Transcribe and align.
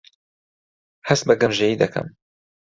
هەست 1.07 1.23
بە 1.27 1.33
گەمژەیی 1.41 1.79
دەکەم. 1.81 2.07